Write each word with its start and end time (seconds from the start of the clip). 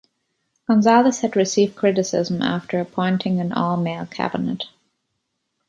Gonzales 0.65 1.19
had 1.21 1.35
received 1.35 1.75
criticism 1.75 2.41
after 2.41 2.79
appointing 2.79 3.39
and 3.39 3.53
all 3.53 3.77
male 3.77 4.07
Cabinet. 4.07 4.63